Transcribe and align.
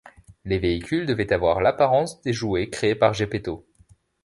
Les 0.45 0.57
véhicules 0.57 1.05
devaient 1.05 1.31
avoir 1.31 1.61
l'apparence 1.61 2.23
des 2.23 2.33
jouets 2.33 2.71
créés 2.71 2.95
par 2.95 3.13
Geppetto. 3.13 3.67